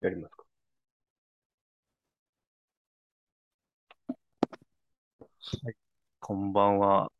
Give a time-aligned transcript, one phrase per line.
[0.00, 0.44] やりますか？
[6.20, 7.12] こんばんは。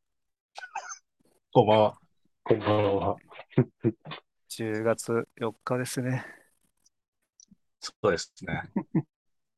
[1.52, 1.98] こんばんは。
[2.42, 3.16] こんばんは。
[4.48, 6.24] 10月4日ですね。
[7.80, 8.70] そうですね。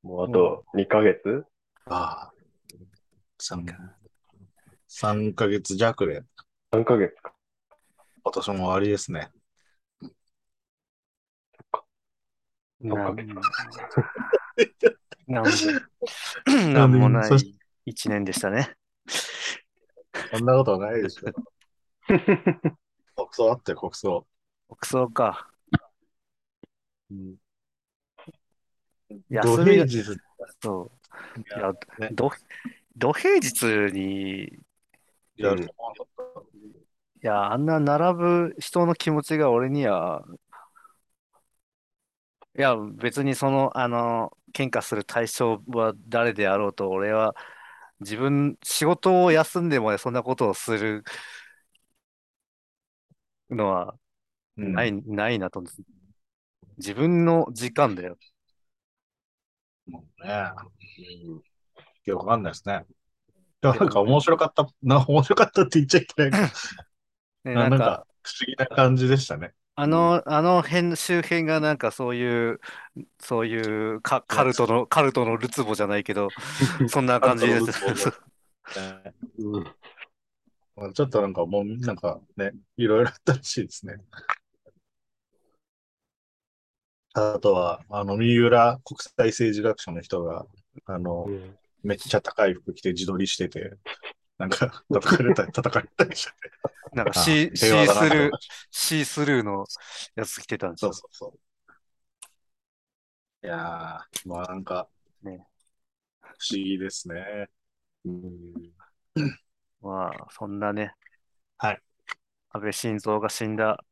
[0.03, 1.45] もうあと2ヶ月？
[1.87, 2.35] ああ。
[3.39, 3.65] 3,
[4.89, 6.25] 3ヶ月弱で
[6.73, 7.33] ?3 ヶ月か。
[8.25, 9.31] 今年も終わりですね。
[12.87, 13.23] なんか
[15.27, 18.77] なんもなんもないそし1年でしたね。
[20.31, 21.33] そんなことはないでしょ。
[22.09, 24.27] 国葬あって国葬。
[24.69, 25.49] 国葬か。
[27.11, 27.37] うん、
[29.29, 30.05] 休みが土平日
[30.61, 30.91] そ
[31.37, 31.41] う。
[31.41, 32.31] いやや、ねど、
[32.97, 34.59] 土平日に、
[35.37, 36.45] やると思わなかっ
[37.25, 40.25] いや、あんな並ぶ人の気持ちが俺には、
[42.59, 47.35] いや、別にその、あの、喧嘩する対象は誰であろうと、俺は
[48.01, 51.05] 自分、仕事を休んでもね、そんなことをする
[53.51, 53.97] のは
[54.57, 54.63] た。
[54.63, 55.63] うんない、ないなと。
[56.77, 58.19] 自分の時間だよ。
[59.87, 60.33] もうね。
[60.99, 61.43] うん
[62.07, 62.85] いや、わかんないですね。
[63.63, 66.49] でもなんか面白かった、な、面白かったって言っちゃいけないけど。
[67.45, 69.55] ね、ななんんか、か不思議な感じでしたね。
[69.75, 72.61] あの、あの辺、周辺がなんかそういう、
[73.19, 76.29] そういうカ、カルトの、カルトのるつぼじゃないけど、
[76.89, 77.81] そんな感じです。
[79.39, 79.65] うん。
[80.77, 83.97] まあちょっとなんかもう、なんかね、いろいろあったらしいですね。
[87.15, 90.47] あとは、あの、三浦国際政治学者の人が、
[90.87, 93.73] あの、うんめっちゃ高い服着て自撮りしてて、
[94.43, 96.97] なんか、叩かれたり、叩かれたりしてて。
[96.97, 98.31] なんかあシー、シースルー、
[98.71, 99.65] シースルーの
[100.17, 101.11] やつ着てたんですよそう。
[101.13, 101.37] そうそ
[103.43, 103.47] う。
[103.47, 104.89] いやー、まあなんか、
[105.23, 105.47] ね
[106.21, 107.49] 不思議ですね。
[108.05, 108.53] うん
[109.81, 110.95] まあ、そんなね、
[111.59, 111.83] はい。
[112.51, 113.85] 安倍晋三が死んだ、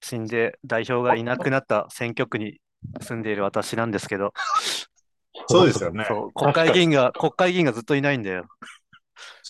[0.00, 2.60] 死んで代表がいなくなった選挙区に
[3.00, 4.32] 住んでいる私なんですけど、
[5.48, 6.04] そうですよね。
[6.06, 8.46] そう、国会議員が、国会議員がずっといないんだよ。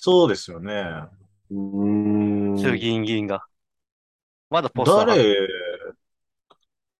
[0.02, 0.72] そうですよね。
[1.50, 2.58] うーん。
[2.58, 3.44] 衆議院議員が。
[4.48, 5.36] まだポストは誰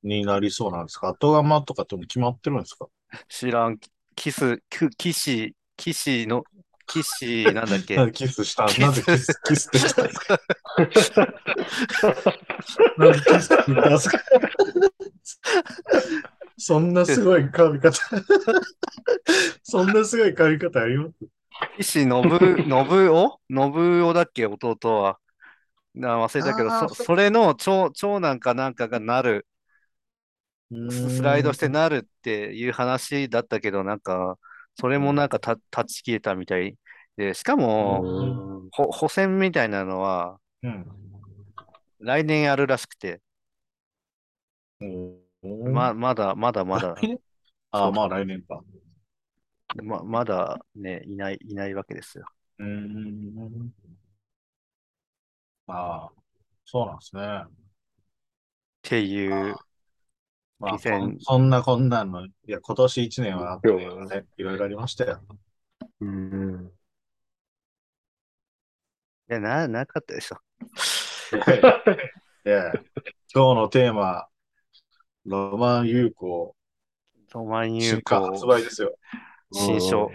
[0.02, 1.08] になりそうなんですか？
[1.08, 2.88] 後釜とかってもう決まってるんですか？
[3.26, 3.78] 知らん、
[4.14, 6.44] キス、キキシ、キシの、
[6.86, 7.96] キシ、なんだっけ？
[7.96, 8.66] なんでキスした。
[8.68, 8.80] キス。
[8.82, 11.34] なんでキス、キスって言ったんですか？
[12.98, 14.18] なんでキスって言ったんですか？
[16.58, 17.98] そんなすごい髪型。
[19.64, 21.14] そんなすごい髪型あります？
[21.76, 22.38] キシノブ、
[22.68, 24.46] ノブオノブオだっけ？
[24.46, 25.18] 弟は。
[25.94, 29.46] な忘れたけど、そ、そそれの長、長男かなんかがなる、
[30.90, 34.38] ススライドしてなるっていう話だったけど、なんか、
[34.78, 36.76] それもなんかた断ち切れたみたい
[37.16, 40.86] で、しかも、うんほ補選みたいなのはうん。
[41.98, 43.20] 来年やるらしくて、
[44.80, 45.72] うん。
[45.72, 46.94] ま、まだ、まだまだ、
[47.72, 48.62] ああ、まあ来年か。
[49.76, 52.26] ま、まだね、いない、いないわけですよ。
[52.58, 53.72] うーん。
[55.66, 56.12] ああ、
[56.64, 57.22] そうなんですね。
[57.44, 57.50] っ
[58.82, 59.54] ていう、
[60.58, 65.20] まあ、2000そそんなこんなんの、いや、今年一年は、うんね、いろいろありましたよ。
[66.00, 66.72] うん。
[69.30, 70.36] いや、な、なかったでしょ？
[72.44, 72.72] いや、
[73.32, 74.26] 今日のテーマ、
[75.24, 76.56] ロマン有効、
[77.32, 78.96] ロマン有新刊発効売ですよ。
[79.52, 80.10] 新書、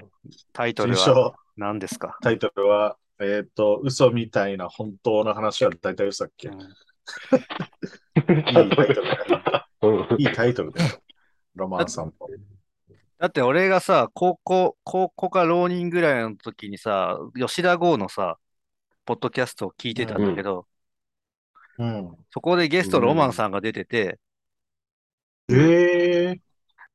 [0.53, 2.17] タイトル新は書、何ですか？
[2.21, 6.59] タイトルは、えっ、と、嘘みたいな本当の話は大体嘘だっけ、うん
[8.17, 9.69] いいタイトルだ。
[10.17, 10.89] いいタイトルだよ。
[11.55, 12.29] ロマン散歩。
[13.17, 18.37] だって俺がさ、高校、高校か浪人ぐらいの時にさ、吉田剛のさ、
[19.05, 20.67] ポッドキャストを聞いてたんだけど、
[21.77, 22.15] うん。
[22.31, 24.19] そこでゲストロマンさんが出てて、
[25.49, 26.41] ええ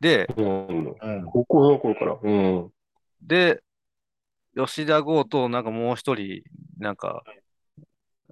[0.00, 1.24] で、うんうん。
[1.26, 2.18] 高校の頃から。
[2.22, 2.70] うん。
[3.22, 3.62] で、
[4.56, 6.42] 吉田剛となんかもう一人、
[6.78, 7.22] なんか、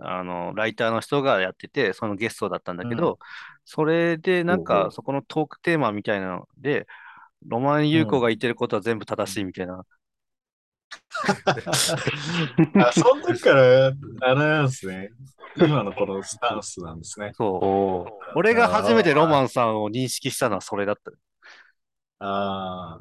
[0.00, 3.18] あの、ライターの人がやってて、そのゲストだったんだけど、
[3.64, 6.86] それでなんうんうんかそこのトークテーマみたいなので、
[7.46, 9.84] ロマン優子が言ってることは全部正しいみたいな。
[12.86, 15.10] あ、その時から、あれなんですね。
[15.56, 17.32] 今のこのスタンスなんですね。
[17.34, 18.12] そう。
[18.36, 21.10] 俺が初めてロマンさんを認識したのはそれだった。
[22.20, 23.00] あ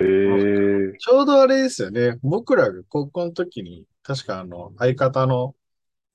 [0.00, 0.98] へえ。
[0.98, 2.18] ちょうどあれですよね。
[2.22, 5.54] 僕らが高校の時に、確かあの、相方の、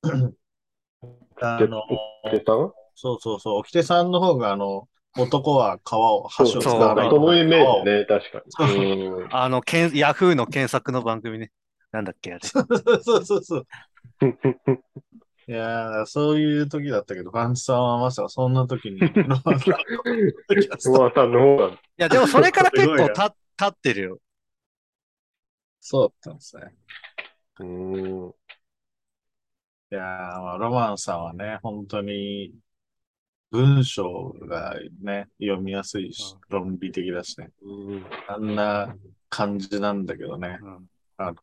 [0.03, 1.83] あの、
[2.31, 4.87] でさんそうそうそう、沖手さんの方があの、
[5.17, 9.07] 男は川を、橋をそう使わないそのイメージね、確かに。
[9.07, 11.51] うんあの、けんヤフーの検索の番組ね。
[11.91, 12.47] なんだっけ、あれ。
[12.47, 13.65] そうそうそう。
[15.51, 19.11] いやー、そういう時だったけど、パンチさんはまさかそんな時に、ロ
[19.43, 24.19] マンさんの方が、いや、でもそれから結構た立ってるよ。
[25.81, 26.73] そうだったんですね。
[27.59, 28.29] うん。
[28.29, 28.33] い
[29.89, 32.53] やー、まあ、ロマンさんはね、本当に
[33.49, 37.49] 文章がね、読みやすいし、論理的だしね。
[37.61, 38.95] うんあんな
[39.27, 40.59] 感じなんだけどね。
[40.61, 41.35] うん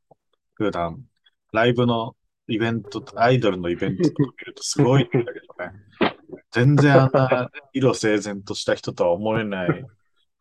[0.54, 1.04] 普段、
[1.52, 2.16] ライブの
[2.48, 5.72] イベント、アイドルのイベントとか見るとすごいんだけどね。
[6.50, 9.84] 全然あんな色整然とした人とは思えない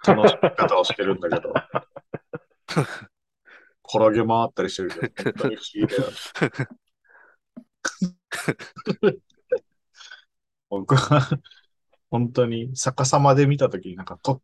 [0.05, 1.53] 楽しみ方をしてるんだけど。
[3.89, 6.11] 転げ回ったりしてるけど、本当に不思議だよ
[9.13, 9.17] ね。
[10.69, 11.29] 僕は、
[12.09, 14.41] 本当に逆さまで見たときになんかと、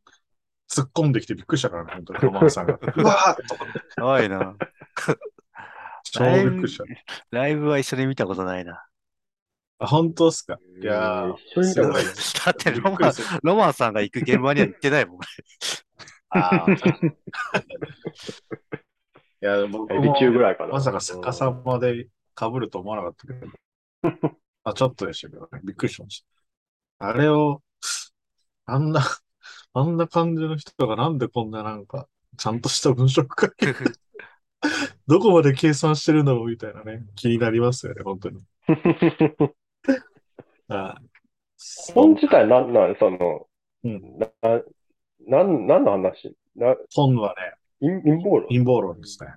[0.70, 2.74] 突っ込んできてびっくりしたからね、本当にロマンさんが。
[2.74, 4.56] うわーっと思って、すごいな。
[6.04, 6.86] 超びっくりした。
[7.32, 8.86] ライブは一緒に見たことないな。
[9.80, 10.60] あ、本当っすか？
[10.82, 12.98] いやー、一緒に見たことないすだってロマン
[13.42, 15.18] ロマンさんが行く現場には行ってないもん。
[15.18, 15.20] い
[19.42, 20.74] や、僕も中ぐらいかな。
[20.74, 22.08] まさか逆さまで
[22.40, 23.48] 被ると思わなかったけど。
[24.64, 25.60] あ、ちょっとでしたけどね。
[25.64, 26.26] びっくりしまし
[27.00, 27.08] た。
[27.08, 27.62] あれを、
[28.66, 29.04] あんな、
[29.74, 32.08] あんな感じの人がなんでこんななんか、
[32.38, 33.76] ちゃんとした文章書ける
[35.08, 37.06] どこまで計算してるんだろうみたいなね。
[37.16, 38.42] 気になりますよね、本当に。
[40.70, 40.98] あ
[41.94, 43.48] 本自体なんなん、その、
[43.84, 44.30] うんな、
[45.28, 46.36] なん、なんの話？
[46.56, 49.30] な、本はね、陰陰謀論陰謀論ですね。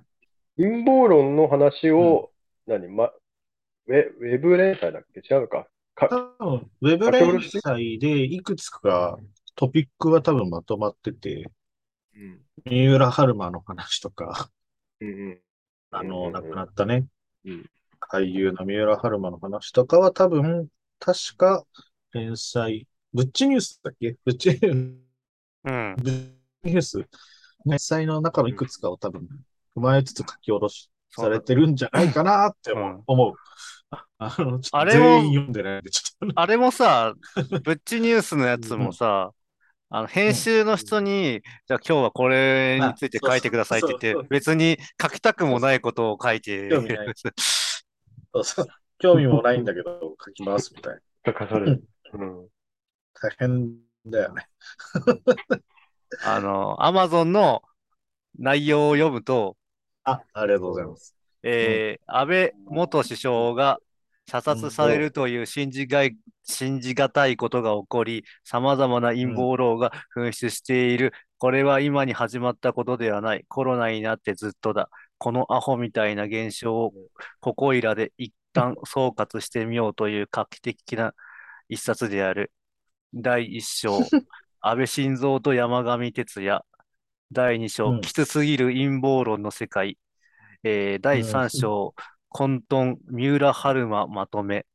[0.57, 2.31] 陰謀論の話を、
[2.65, 3.11] 何、ま、
[3.87, 5.21] ウェ、ウェブ連載だっけ？
[5.21, 5.67] 違うか。
[5.95, 6.09] か、
[6.39, 9.17] 多分、ウェブ連載でいくつか
[9.55, 11.49] トピックが多分まとまってて、
[12.15, 12.41] うん。
[12.65, 14.47] 三浦春馬の話とか、うんうん。
[15.91, 16.33] あの、うんうんうん。
[16.33, 17.05] 亡くなったね。
[17.45, 17.69] うん、
[18.11, 20.67] 俳優の三浦春馬の話とかは多分、
[20.99, 21.65] 確か
[22.13, 24.17] 連載、ブッチニュースだっけ？
[24.25, 24.73] ブッチニュー
[25.65, 25.95] うん。
[25.97, 26.31] ブッ
[26.63, 27.05] チニュース、
[27.65, 29.27] 連載の中のいくつかを多分、
[29.75, 33.33] 踏まえつつ書き下ろしされてるんじゃないかなって思う。
[33.89, 36.41] ああの、ちょっとあれも全員読んでないんで、ちょっと。
[36.41, 39.31] あれもさ、ブッチニュースのやつもさ、
[39.89, 47.13] あの編集の人に、じゃあ今日はこれについて書いてくださいって言って別に書きたくもないことを書いて興味ない
[48.33, 48.67] そうそう
[48.99, 50.99] 興味もないんだけど、書きますみたいな。
[51.25, 51.83] 書かされる。
[52.13, 52.47] うん。
[53.13, 53.75] 大変
[54.05, 54.47] だよね。
[56.23, 57.61] あの、アマゾンの
[58.39, 59.55] 内容を読むと、
[60.03, 61.15] あ、ありがとうございます。
[61.43, 63.79] えー安倍元首相が
[64.29, 71.13] 射殺されるという信じがい、信じがたいことが起こり、様々な陰謀論が噴出している。
[71.37, 73.45] これは今に始まったことではない。
[73.47, 74.89] コロナになってずっとだ。
[75.17, 76.93] このアホみたいな現象を
[77.39, 81.13] ここいらで一旦 総括してみようという画期的な
[81.69, 82.51] 一冊である。
[83.13, 83.97] 第一章、
[84.59, 86.61] 安倍晋三と山上徹也。
[87.31, 89.97] 第二章、うんきつすぎる陰謀論の世界。
[90.63, 91.93] えー第3章、
[92.29, 94.65] 混沌、三浦春馬まとめ。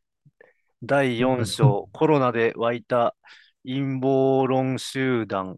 [0.83, 3.15] 第4章、コロナで湧いた
[3.65, 5.57] 陰謀論集団。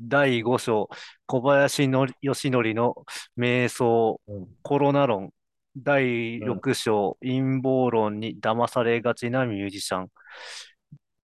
[0.00, 0.88] 第5章、
[1.26, 2.94] 小林の義則の
[3.38, 5.32] 瞑想、うんコロナ論。
[5.76, 10.08] 第6章、陰謀論に騙されがちなミュージシャン。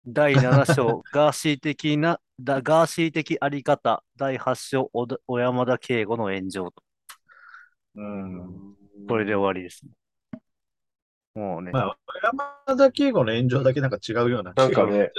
[0.07, 4.05] 第7章、 ガーシー的な、だガーシー的あり方。
[4.17, 6.83] 第8章、小山田圭吾の炎上と。
[7.95, 8.84] うん。
[9.09, 9.93] これで終わりですね。
[11.35, 11.73] もうね。
[11.73, 11.97] まあ、
[12.67, 14.53] 山田圭吾の炎上だけなんか違うような。
[14.55, 15.11] なんかね、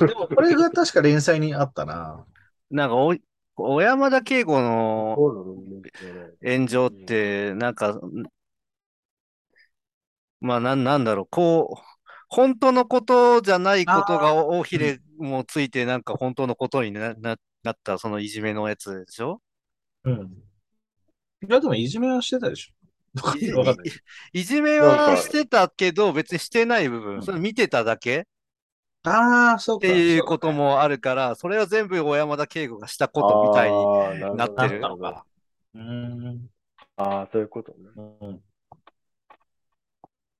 [0.00, 2.26] でも、これが確か連載にあったな。
[2.70, 3.14] なんかお、
[3.54, 5.16] 小山田圭吾の
[6.42, 8.00] 炎上って、なんか、
[10.40, 11.82] まあ、なん、なんだろう、こう、
[12.28, 19.40] 本当のことじゃないことが大ひれもついて、なんか本当のことにな、な、なった、そのいじめのやつでしょ？
[20.04, 20.32] うん。
[21.46, 22.72] いや、でもいじめはしてたでしょ。
[24.32, 28.26] いじめはしてたけど、別にしてない部う分、んそれ見てただけ？
[29.02, 29.86] ああ、そうか。
[29.86, 33.76] っていうこともあるから、それは全部小山田圭吾がしたことみたいに。
[34.32, 34.82] になってる。
[36.96, 37.78] ああ、そういうことね。
[37.96, 38.40] うん。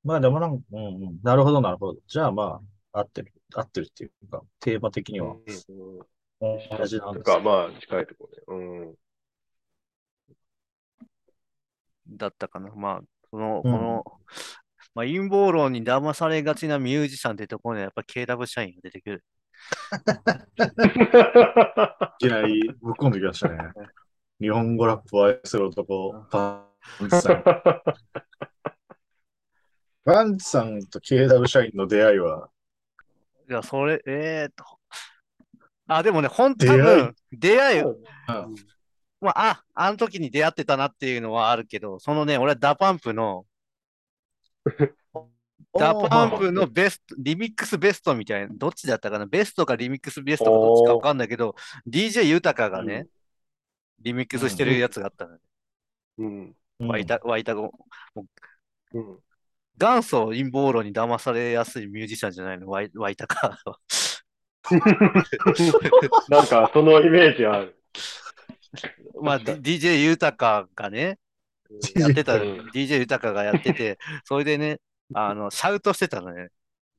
[0.04, 1.18] まあでもなんか、うんうん。
[1.22, 2.00] なるほど、なるほど。
[2.06, 2.60] じゃあま
[2.92, 3.32] あ、合ってる。
[3.54, 5.44] 合ってるっていうか、テーマ的にはうん
[6.40, 8.42] 同じなんとか、ですけどまあ、近いところで。
[8.46, 8.54] う
[8.90, 8.94] ん。
[12.10, 12.70] だったかな。
[12.74, 14.04] まあ、その、うんこの、
[14.94, 19.24] まあ、陰謀論に騙されがちなミュージシャンってところにはやっぱ KW 社員が出てくる。
[22.20, 23.58] いきなりぶっ込んできましたね。
[24.40, 26.66] 日本語ラップを愛する男、パ
[27.04, 27.42] ンチさん。
[30.04, 32.48] パンチさん と K DUB SHINEの出会いは、
[33.48, 34.64] いや、それ、えーっと。
[35.88, 36.80] あ、でもね、本当出会い？
[36.80, 37.96] 多分、出会い、うん
[39.20, 43.44] まあ、あ、あの時に出会ってたなっていうのはあるけど、そのね、俺は DA PUMP の、
[45.78, 49.26] DA PUMP のベスト、リミックスベストみたいな、どっちだったかな？
[49.26, 51.54] ベストかリミックスベストかどっちかわかんないけど、
[51.86, 53.06] DJ 豊がね、
[54.00, 55.38] リミックスしてるやつがあったのよ。
[56.18, 56.26] うん。
[56.26, 56.54] うん
[56.88, 57.70] ワイタ、ワイタゴ、
[58.94, 59.18] うん。
[59.76, 63.78] 元祖陰謀論に騙されやすいミュージシャンじゃないの、ワイワイタカは。
[66.30, 67.76] なんか、そのイメージある。
[69.22, 71.18] まあ、D- DJ 豊がね、
[71.96, 74.80] やってた、うん DJ 豊がやってて、それでね、
[75.14, 76.48] あの、シャウトしてたのね。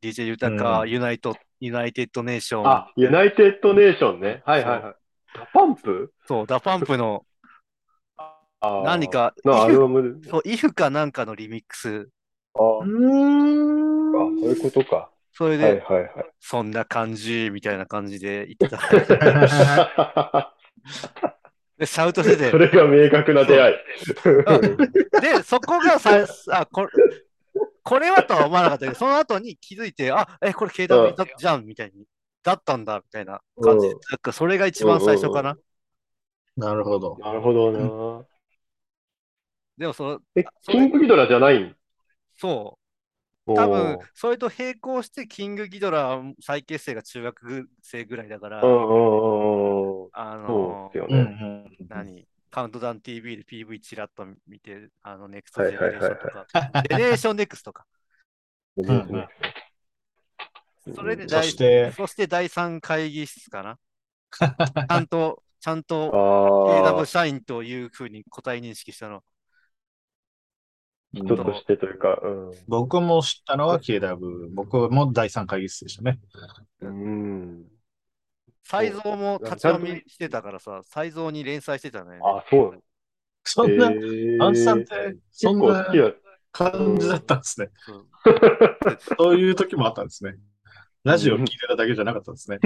[0.01, 2.67] DJ 豊、うんユナイト、ユナイテッドネーション。
[2.67, 4.41] あ、ユナイテッドネーションね。
[4.45, 4.95] はいはいはい。
[5.33, 6.11] ダパンプ？
[6.27, 7.25] そう、ダパンプの
[8.83, 10.21] 何か、のアイフルバム？
[10.29, 12.09] そう、イフかなんかのリミックス。
[12.53, 14.11] あうーん。
[14.11, 15.09] そういうことか。
[15.33, 16.11] それで、はいはいはい。
[16.39, 20.55] そんな感じ、みたいな感じで言ってた。
[21.81, 23.75] で、シャウトしててそ、れが明確な出会い。
[25.19, 26.89] で、そこがさ、あ、これ、
[27.83, 32.05] これはとは思わなかったけど、その後に気づいて、あ、え、これ KW だじゃん、みたいに。
[32.43, 33.93] だったんだ、みたいな感じで。
[33.93, 35.57] うんなんかそれが一番最初かな。
[36.55, 37.17] なるほど。
[37.19, 38.25] なるほどな。
[39.77, 41.75] でもその、え、それキングギドラじゃないん
[42.37, 42.77] そ
[43.47, 50.09] う、多分、それと並行して、キングギドラ再結成が中学生ぐらいだから、うんうんうんうん。
[50.13, 51.19] あそのうですようんね。
[51.19, 51.50] うん。
[51.91, 52.27] 何？
[52.49, 56.47] カウントダウン TV で PV チラッと見て、あの、ネクストジェはいはいはいネレーションとか、
[56.83, 57.85] ジェネレーションネクストか。
[58.81, 59.27] んうん
[60.95, 63.77] それでそ第して、そして第3会議室かな。
[64.31, 69.23] ちゃんと、ちゃんとあ KW あ、社員というふうに個体認識したの。
[71.13, 72.51] ちょっとしてというか、うん。
[72.67, 74.49] 僕も知ったのは KW。
[74.53, 76.19] 僕も第3会議室でしたね。
[76.81, 77.65] うん。
[78.63, 82.19] 才蔵も立ち読みしてたからさ、才蔵に連載してたね。
[82.23, 82.79] あ、そう
[83.43, 86.13] そんな、えーアンさんって、そ結んな。
[86.53, 87.69] 感じだったんですね。
[89.17, 90.35] そういう時もあったんですね。
[91.05, 92.59] ラジオ聞いてただけじゃなかったんですね。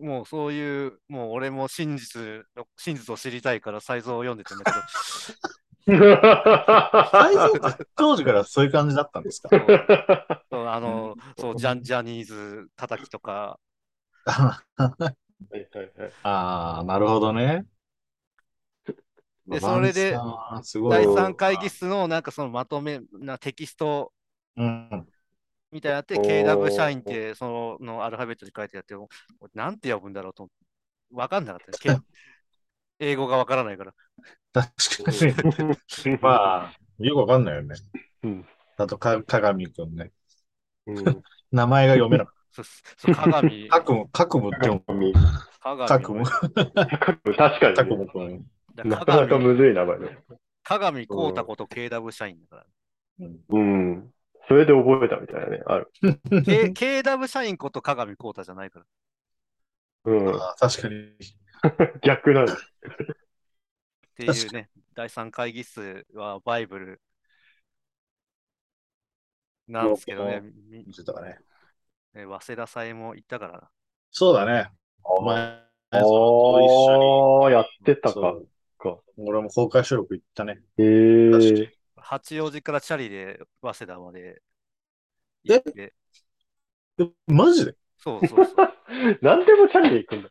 [0.00, 2.22] もうそういう、もう俺も真実
[2.56, 4.70] の、真実を知りたいから才蔵を読んでたんだけ
[5.90, 6.06] ど、
[7.10, 9.48] 最初って当時からそういう感じだったんですか？
[9.50, 9.66] そう
[10.50, 13.58] そうあの、そう、ジャンジャニーズ叩きとか、
[14.28, 14.62] は
[15.56, 16.12] いはいはい。
[16.22, 17.66] ああ、なるほどね。
[19.46, 20.18] でそれで
[20.90, 24.12] 第3会議室のなんかそのまとめなテキスト
[24.56, 25.08] うん。
[25.70, 28.94] みたいなのあって、おー KW 社員ってそのアルファベットに書いてあって、
[29.54, 30.66] なんて呼ぶんだろうと思って、
[31.14, 31.78] わかんなかったね。
[31.78, 31.98] け
[32.98, 33.94] 英語がわからないから。
[34.52, 35.18] 確かに。
[36.20, 37.76] まあ、よくわかんないよね。
[38.22, 40.12] うんあと、か、鏡くんね。
[40.86, 41.24] うん。
[41.50, 42.34] 名前が読めなかっ
[42.64, 43.78] そう鏡、 た。
[43.78, 45.12] かくむ、かくむって読む。
[45.60, 46.24] 鏡かくむ、
[47.36, 48.46] 確かにね、むくん。
[48.74, 50.06] だなかなか鏡、むずい名前だ。
[50.62, 52.66] 鏡こうたこと KW 社員だから。
[53.50, 54.12] うん。
[54.48, 55.90] それで覚えたみたいなね、ある。
[56.44, 58.84] K、KW 社員こと鏡こうたじゃないから。
[58.84, 58.88] っ
[60.04, 60.38] うん。
[60.58, 61.16] 確かに。
[62.02, 62.56] 逆なんだ。
[64.16, 67.00] ていうね、第3会議室はバイブル
[69.68, 71.38] なんですけどね、み見てたかね。
[72.18, 73.70] ね早稲田祭も行ったからな。
[74.10, 74.70] そうだね。
[75.04, 75.38] お前、
[75.90, 78.34] あそう一緒あ、やってたか。
[78.78, 78.98] か。
[79.16, 79.28] に。
[79.28, 80.60] 俺も公開収録行ったね。
[80.78, 84.42] ええ確かに八王子からチャリで早稲田まで
[85.44, 85.94] 行って、
[86.98, 87.74] え、マジで？
[87.98, 88.68] そうそうそう。
[89.22, 90.30] なんでもチャリで行くんだ。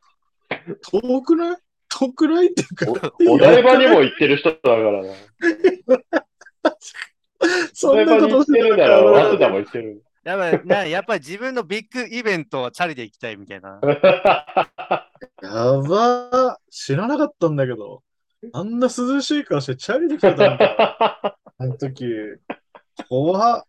[1.02, 1.58] 遠くない？
[1.90, 5.14] 遠くないっていうか、おお台場にも行ってる人だからな。
[7.74, 9.52] そんお台場に行なことしてってるなら、早稲田も。
[9.56, 10.04] も行ってる。
[10.28, 13.80] やっぱりなやっぱり自分のビッグイベントはチャリで行きたいみたいな。
[15.42, 16.56] やばー。
[16.70, 18.04] 知らなかったんだけど。
[18.52, 21.38] あんな涼しい顔してチャリで来てたんだ。
[21.58, 22.06] あの時。
[23.08, 23.64] 怖っ。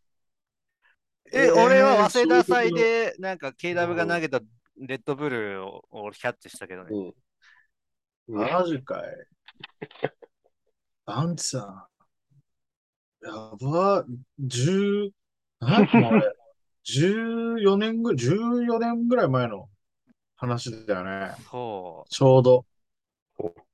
[1.32, 4.40] え、えー俺は早稲田祭でなんか KW が投げた
[4.78, 6.88] レッドブルををキャッチしたけどね。
[6.90, 7.14] うん
[8.30, 9.04] マジかい。
[11.06, 11.88] アンチさ
[13.22, 13.26] ん。
[13.26, 14.06] やばー。
[14.38, 15.10] 十、
[15.60, 16.32] なんもうあれ、
[16.90, 19.68] 14年ぐ、14年ぐらい前の
[20.36, 21.34] 話だよね。
[21.50, 22.64] そちょうど、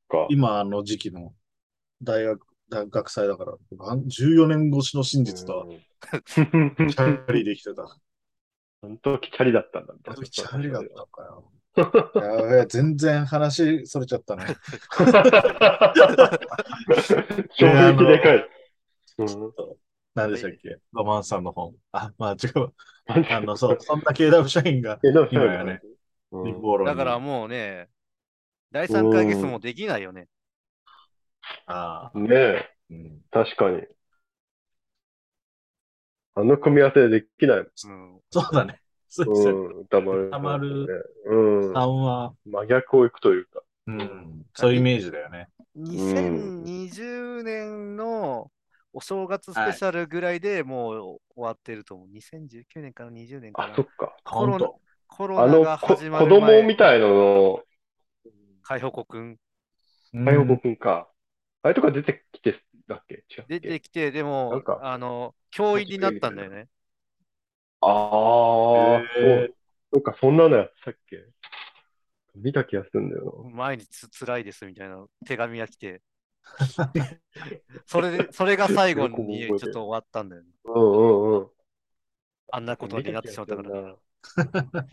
[0.08, 0.26] か。
[0.30, 1.32] 今あの時期の
[2.02, 5.66] 大学、大学祭だから、あん14年越しの真実とは、
[6.26, 7.82] チャリできてた。
[7.82, 10.22] あの時チャリだったんだみたいな。
[10.26, 11.50] チャリだったのかよ。
[11.76, 14.44] やべえ、全然話それちゃったね。
[17.56, 18.48] 衝撃でかい。
[19.18, 19.28] うん。
[20.14, 20.78] 何でしたっけ？
[20.92, 21.74] ロマンスさんの本。
[21.92, 22.72] あ、まあ違う。
[23.06, 24.98] あの、そう、そんな KW 社員が
[25.30, 25.80] 今やね、
[26.30, 27.88] うんだからもうね、
[28.72, 30.26] 第3回ゲストもできないよね。
[31.66, 33.20] ああ、ねえ、うん。
[33.30, 33.82] 確かに。
[36.36, 38.20] あの組み合わせでできないうん。
[38.30, 38.80] そうだね。
[39.08, 39.34] そうもん。
[39.34, 39.52] ですね。
[39.52, 40.26] うん、歌丸。
[40.28, 41.12] 歌丸。
[41.26, 41.72] うん。
[41.72, 43.62] さんは、真逆をいくというか。
[43.86, 45.48] うん、そういうイメージだよね。
[45.76, 48.50] 2020年の
[48.94, 52.08] お正月スペシャルぐらいでもう終わってると思う。
[52.08, 53.82] 2019年から20年かあ、なそ。
[53.82, 54.16] っか。
[54.24, 54.80] コロナ本当。
[55.08, 57.62] コロナあの、こが始ま子る前供みたいのの、
[58.62, 59.38] 海保国くん
[60.12, 61.08] 海保くんか。
[61.62, 63.24] あれとか出てきてだっけ？
[63.48, 66.68] 出てきて、でなもんか、あの、教員になったんだよね。
[67.80, 69.54] ああ、そう。
[69.92, 71.24] そっか、そんなのやってたっけ？
[72.34, 76.02] 見た気がするんだよ毎日つ辛いですみたいな手紙が来て、
[77.86, 80.48] それで、それが最後に ちょっと終わったんだよね。
[80.64, 80.72] な。
[80.72, 81.50] うんうんうん。
[82.52, 83.70] あんなことになってしまったから。
[83.70, 83.96] ら。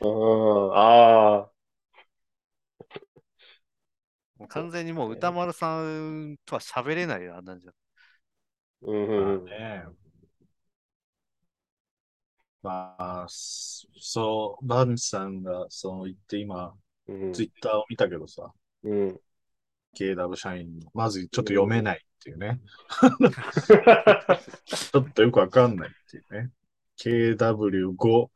[0.01, 1.51] うん、ああ。
[4.37, 7.71] もう完全にもう歌丸さんとは喋れないよ、あんなんじゃ。
[8.81, 9.45] うんまうん。
[12.63, 16.75] まあ、そそう、バンさんがそう言って今、
[17.07, 17.33] うん。
[17.33, 18.51] ツイッターを見たけどさ、
[18.83, 19.21] うん。
[19.97, 22.59] KW 社員の、まずちょっと読めないっていうね。
[24.65, 26.49] ちょっとよくわかんないっていうね。
[26.97, 28.27] KW5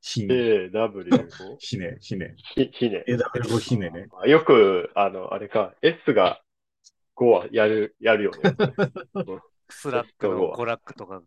[0.00, 1.56] ひね、AW5?
[1.58, 2.34] ひね、ひね。
[2.36, 3.04] ひ、ひね。
[3.08, 4.06] AW5 ひねね。
[4.26, 6.42] よく、あの、あれか、S が
[7.16, 8.54] 5はやる、やるよね。
[9.70, 11.22] スラックのゴラックとか。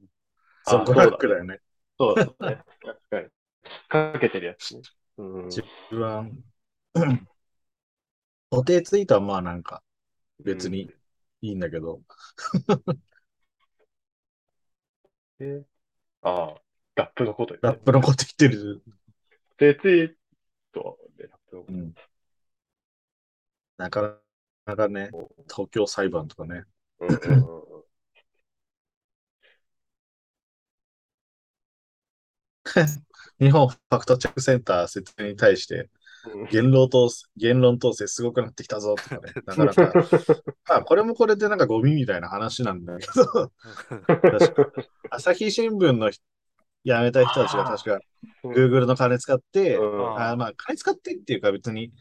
[0.63, 1.60] そう、あゴラックだよね。
[2.00, 2.34] そうだね。
[2.39, 2.65] 確
[3.10, 3.27] かに。
[3.89, 4.82] かけてるやつね。
[5.17, 5.46] うん。
[5.46, 6.44] 自分、
[8.50, 9.84] 固定ツイートはまあなんか
[10.39, 10.89] 別に
[11.42, 12.01] いいんだけど、
[15.40, 15.64] え
[16.22, 16.62] ああ、
[16.96, 18.83] ラップのこと言ってラップのこと言ってる。
[19.57, 20.14] で、ツイー
[20.74, 21.94] トでラップのこうん。
[23.77, 24.20] なか
[24.66, 25.12] なかね、
[25.50, 26.64] 東京裁判とかね、
[27.00, 27.05] と。
[27.05, 27.68] うんうんうん
[33.40, 35.90] 日本ファクトチェックセンター設定に対して、うん
[36.51, 39.94] 言論統制、言論統制すごくなってきたぞとかね、 なかなか、
[40.68, 43.51] まあこれもこれでなんかゴミみたいな話なんだけど、
[45.09, 46.24] 朝日新聞の人
[46.83, 48.00] 辞めた人たちが確か
[48.44, 48.51] うん。
[48.53, 50.22] Google の金使って、うん。
[50.22, 51.92] あまあ金使ってっていうか別に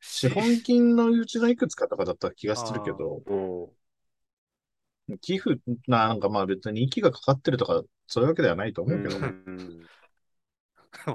[0.00, 3.22] 資本金のうちのいくつかとかだった気がするけど、
[5.08, 5.18] うん。
[5.20, 9.18] 寄付ななんかまあ別に息がかかってるとかそういうわけではないと思うけど。
[9.18, 9.34] ね。
[11.06, 11.14] うん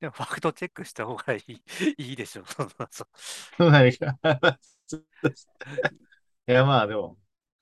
[0.00, 1.62] でもファクトチェックした方がいい
[1.98, 2.44] いいでしょ。
[2.44, 3.06] そんなそ
[3.58, 4.16] う何か
[6.48, 7.16] いや、まあでも、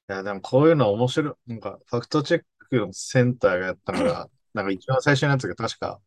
[0.09, 1.51] いや、でもこういうの面白い。
[1.51, 6.01] なんか、ファクトチェックのセンターがやったのが、 なんか一番最初のやつが確か、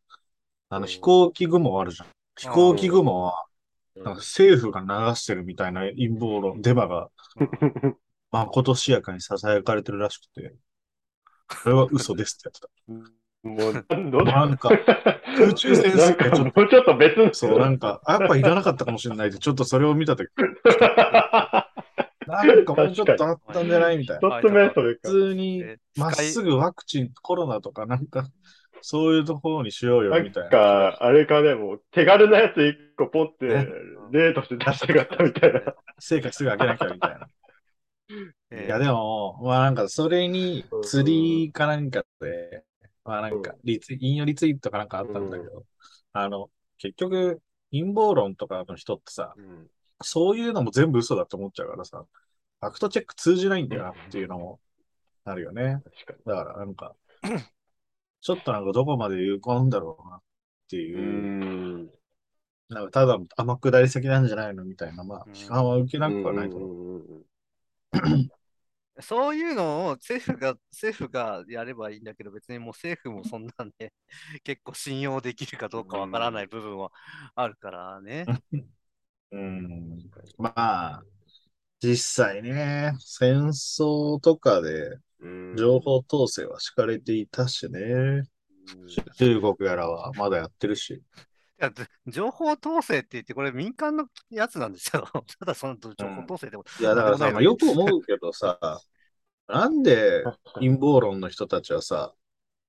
[0.70, 2.10] あの、うん飛行機雲あるじゃん。
[2.38, 3.52] 飛行機雲は、うん
[4.04, 7.10] なんか政府が流してるみたいな陰謀論、デマが、
[8.32, 10.56] まことしやかに囁かれてるらしくて、
[11.64, 13.12] それは嘘ですってやってた。
[13.44, 14.70] もう、 どなんか、
[15.38, 17.34] 空中戦なんか、もうちょっと別の。
[17.34, 20.30] そう、なんか、あやっぱいらなかったかもしれないって、ちょっとそれを見たとき、
[22.28, 24.40] なんかもうちょっとあったんじゃないみたいな。
[24.40, 25.10] 一つ目、それか？
[25.10, 28.28] 普通にえまっすぐワクチン、コロナとかなんか、
[28.82, 30.50] そういうところにしようよなんみたいな。
[30.50, 33.68] か、あれかね、もう手軽なやつ一個ポってね、
[34.12, 35.62] 例として出したかったみたいな。
[36.00, 37.28] 成果すぐ上げなきゃみたいな。
[38.52, 42.64] えいや、でも、まあなんか、それに釣りかなんかで、
[43.04, 45.66] まあなんか、リツイ引用リツイートかなんかあったんだけど、
[46.14, 49.68] あの、結局、陰謀論とかの人ってさ、うん。
[50.04, 52.06] そういうのも全部嘘だと思っちゃうからさ、
[52.60, 54.60] ファクトチェック通じないんだよなっていうのも
[55.26, 55.82] あるよね。
[56.26, 56.96] だからなんか、
[58.22, 60.22] ちょっとなんかどこまで有効なんだろうなっ
[60.70, 61.90] ていう、ん。
[62.70, 67.26] なんかただ天下り先なんじゃないのみたいな、まあうん、批判は受けなくはないと思う。
[69.02, 73.94] そういうのを政府が、政府がやればいいんだけど、別にもう政府もそんなんで、
[74.44, 76.92] 結構信用できるかどうかわからない部分は
[77.36, 78.26] あるからね。
[79.32, 79.98] うん。
[80.38, 81.04] まあ、
[81.82, 88.24] 実際ね、戦争とかでうん情報統制は敷かれていたしね、
[89.18, 90.94] 中国やらはまだやってるし。
[90.94, 95.08] いやで情報統制って言って、これ民間のやつなんですよ。
[95.40, 96.64] ただその情報統制でも。
[96.80, 98.82] いや、だからさ、まあ、よく思うけどさ、
[99.52, 100.24] なんで
[100.56, 102.14] 陰謀論の人たちはさ、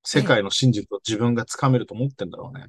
[0.04, 2.66] 世界の真実を自分がつかめると思ってんだろうね。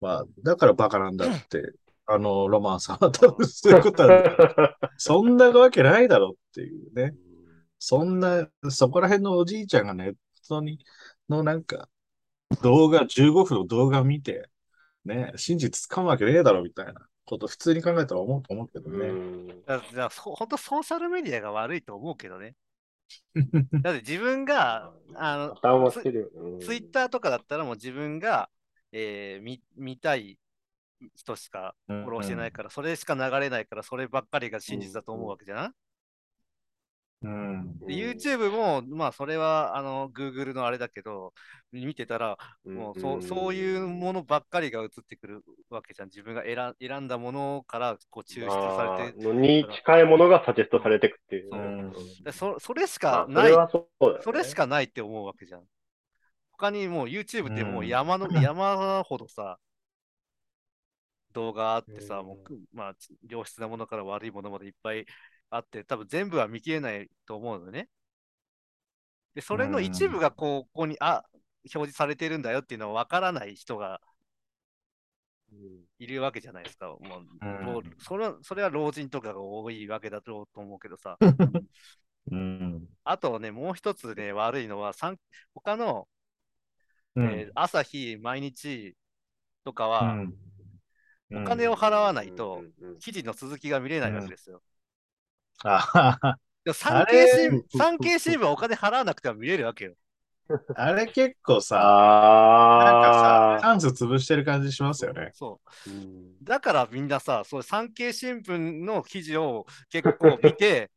[0.00, 1.72] まあ、だからバカなんだって、
[2.06, 4.76] あの、ロマンさんは多分そういうことなんだよ。
[4.98, 7.14] そんなわけないだろっていうね。
[7.78, 10.16] そんな、そこら辺のおじいちゃんがネッ
[10.48, 10.78] トに、
[11.28, 11.88] のなんか、
[12.62, 14.48] 動画、15分の動画見て、
[15.04, 19.08] ね、真実つかむわけねえだろみたいなこと普通に考えたら思うと思うけどうね。
[19.08, 22.54] んだからそ本当ソーシャルメディアが悪いと思うけどね。
[23.82, 25.54] だって自分が、あの。
[26.60, 28.50] ツイッターとかだったらもう自分が、
[28.92, 30.38] えー見見たい
[31.14, 35.74] 人しかフォローしてないから、それしか流れないから、そればっかりが真実だと思うわけじゃん、
[37.22, 37.78] うん。
[37.78, 41.32] で YouTube も、まあ、それは、あの、Google のあれだけど、
[41.72, 46.08] 見てたら、もうそうそういうものばっかりが映ってくるわけじゃん。
[46.08, 51.58] 自分が選ん選んだものからこう抽出されて、のに近いものがサジェストされていくっていうね。
[51.58, 51.92] うん
[52.24, 53.78] でそそれしまあかないそれ、はそ
[54.12, 54.18] ね。
[54.22, 55.62] それしかないって思うわけじゃん。
[56.52, 59.58] 他にもう YouTube ってもううん山の、山ほどさ、
[61.32, 62.94] 動画あってさ、うんもうくまあ、
[63.28, 65.04] 良質なものから悪いものまでいっぱい
[65.50, 67.88] あって、多分全部は見切れないと思うのね。
[69.34, 71.24] で、それの一部がこうここに、あ、
[71.74, 74.00] 表示されてるんだよっていうのは分からない人が
[75.52, 76.88] うんいるわけじゃないですか。
[76.88, 81.16] もうそれはそれは老人とかが多いわけだろうと思うけどさ。
[82.30, 82.88] うん。
[83.04, 85.16] あとね、もう一つね、悪いのは、さん
[85.54, 86.08] 他の、
[87.14, 88.96] うんえー朝日、毎日
[89.64, 90.34] とかは、うん
[91.34, 92.62] お金を払わないと
[93.00, 94.62] 記事の続きが見れないわけですよ。
[95.64, 96.38] あ
[96.72, 99.94] 産経新聞産経新聞はお金払わなくても見れるわけよ。
[100.74, 101.76] あれ結構さ、
[102.78, 105.30] なんかあさ、チャンス潰してる感じしますよね。
[105.32, 105.88] そう。
[105.88, 110.90] ーうんだからみんなさ、そう産経新聞の記事を結構見て、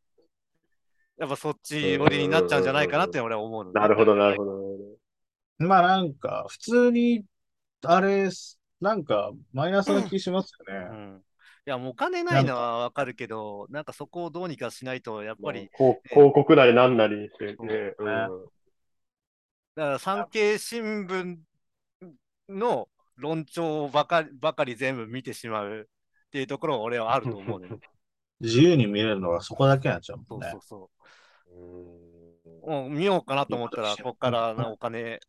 [1.18, 4.60] やっぱそっち寄りになっちゃうんじゃないかなって俺は思うのね、なるほど、なるほど。
[5.60, 7.26] まあなんか、普通に、
[7.84, 8.30] あれ、
[8.82, 10.88] なんか、マイナスな気しますよね。
[10.92, 11.24] うん。
[11.66, 16.00] いや、もうお金ないのはわかるけど、なんかそこをどうにかしないと、やっぱり、広
[16.34, 17.96] 告なりなんなりにしてね。
[19.76, 21.38] だから産経新聞
[22.50, 25.88] の論調ばかりばかり全部見てしまう
[26.28, 27.70] っていうところは俺はあると思うね。
[28.40, 30.90] 自由に見れるのはそこだけになっちゃうそもんそうそ
[31.52, 32.68] うんう。
[32.70, 35.20] もう見ようかなと思ったら、こここからのお金、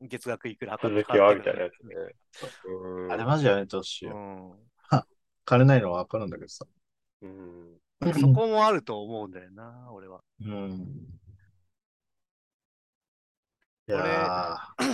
[0.00, 1.94] 月額いくら続きはみたいなやつね。
[2.64, 4.06] うんあれマジやめてほし。
[4.06, 4.14] う
[5.48, 6.66] 金ないのはわかるんだけどさ。
[7.22, 8.20] うんん。
[8.20, 10.20] そこもあると思うんだよな、俺は。
[10.42, 11.18] うん。
[13.88, 14.84] いやー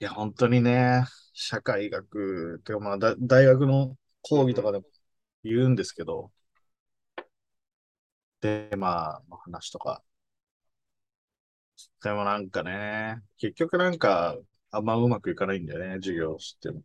[0.00, 4.86] いや、本当にね、社会学、てかまあだ、大学の講義とかでも
[5.44, 6.32] 言うんですけど、
[8.40, 10.02] で、まあ、話とか。
[12.02, 14.38] でもなんかね、結局なんか、
[14.70, 16.82] あんまうまくいかないんだよね、授業をしても。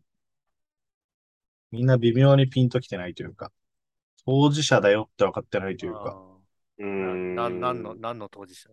[1.70, 3.52] みんな微妙にピンときてないというか、
[4.24, 6.20] 当事者だよって分かってないというか、
[6.78, 7.34] うん。
[7.34, 8.70] ななんの、何の当事者？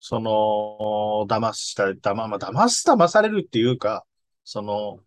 [0.00, 4.04] その、騙した、騙、まあ、騙す、騙されるっていうか、
[4.44, 5.00] その、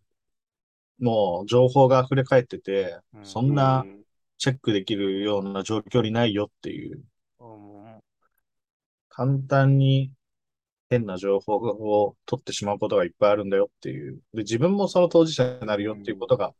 [1.00, 3.26] もう情報が溢れ返ってて、うん。
[3.26, 3.86] そんな
[4.38, 7.02] チェックできるような状況にないよっていう、
[7.40, 8.02] うん。
[9.10, 10.12] 簡単に
[10.90, 14.20] 変な情報を取ってしまうことがいっぱいあるんだよっていう。
[14.34, 16.54] で、自分もその当事者になるよっていうことが、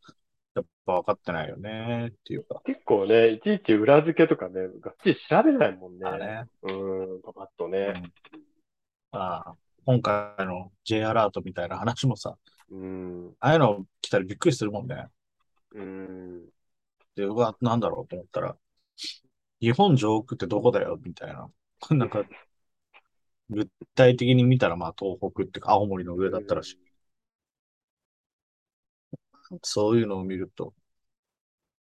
[0.56, 2.62] やっぱ分かってないよねっていうか。
[2.66, 6.06] 結構ね、いちいち裏付けとかね、がっちり調べないもんね。
[6.06, 6.46] あね。
[6.64, 7.94] うん、パパッとね。
[7.96, 8.42] うん
[9.14, 12.38] ああ今回の J アラートみたいな話もさ、
[12.70, 13.34] うん。
[13.40, 15.08] ああいうの来たらびっくりするもんね。
[15.74, 16.46] うん。
[17.16, 18.56] で、うわ、なんだろうと思ったら、
[19.60, 21.50] 日本上空ってどこだよみたいな。
[21.90, 22.24] なんか、
[23.50, 26.80] 具体的に見たら、まあ、東北っていうか、青森の上だったらしい。
[29.64, 30.74] そういうのを見ると、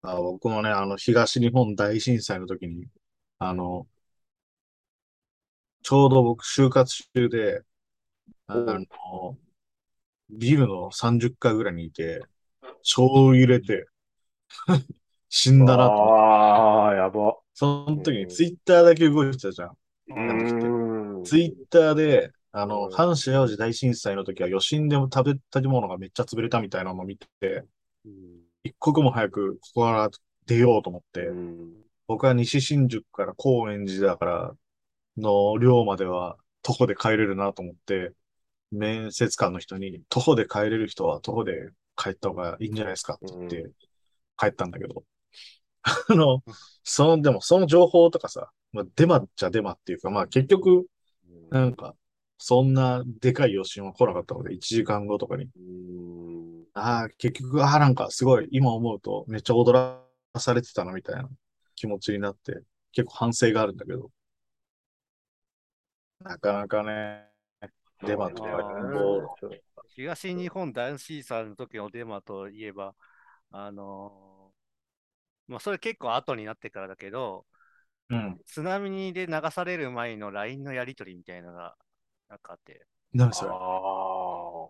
[0.03, 2.87] あ僕もね、あの、東日本大震災の時に、
[3.39, 3.89] あの、
[5.83, 7.63] ちょうど僕、就活中で、
[8.49, 9.39] あの、
[10.31, 12.23] ビルの30階ぐらいにいて、
[12.83, 13.89] 超揺れて、
[15.31, 16.19] 死んだなと思って。
[16.21, 17.39] ああ、やば。
[17.55, 19.77] その時うんにツイッターだけ動いてたじゃん。
[21.23, 22.93] ツイッターで、あの、うん。
[22.93, 27.65] 阪神・淡路大震災の時は余震でも食べたものがめっちゃ潰れたみたいなのを見てて、
[28.05, 28.13] うん。
[28.65, 30.11] 一刻も早くここから
[30.47, 31.73] 出ようと思って、うん
[32.09, 34.53] 僕は西新宿から高円寺だから
[35.19, 38.13] の寮までは徒歩で帰れるなと思って、
[38.71, 43.71] 面接官の人に徒歩で帰れる人は徒歩で帰った方がいいんじゃないですかって言って
[44.39, 45.05] 帰ったんだけど、
[45.83, 46.43] あの、
[46.83, 50.87] その、でもその情報とかさ、まあ、デマっちゃデマっていうか、まあ結局、
[51.51, 51.95] なんか、
[52.39, 55.49] そんなでかい余震は来なかったので、1時間後とかに。
[56.75, 60.01] ああ、結局、ああ、なんかすごい、今思うとめっちゃ踊ら
[60.39, 61.29] されてたなみたいな
[61.75, 64.11] 気持ちになって、結構反省があるんだけど。
[66.21, 67.29] なかなかね、
[68.07, 68.51] デマとか
[69.97, 72.95] 東日本大震災の時のデマといえば、
[73.51, 77.47] あのーまあ、それ結構後になってからだけど、
[78.11, 78.39] うん。
[78.47, 81.77] 津波で流される前の LINE のやり取りみたいなのが、
[82.29, 83.51] なんかあって、何それ？
[83.53, 84.69] あ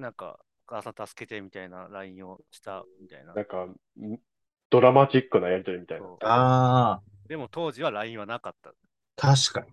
[0.00, 3.34] なんか、お母さん助けてみたいな LINE をしたみたいなあ、。
[3.34, 3.76] なんか、ん
[4.70, 6.06] ドラマチックなやりとりみたいな。
[6.22, 8.72] ああ、でも当時は LINE はなかった。
[9.16, 9.72] 確かに。